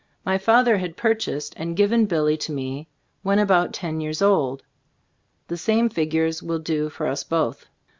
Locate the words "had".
0.79-0.97